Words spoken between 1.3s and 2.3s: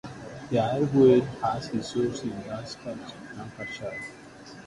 has its source